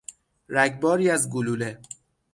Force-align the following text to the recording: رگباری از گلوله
رگباری 0.49 1.09
از 1.09 1.29
گلوله 1.29 1.79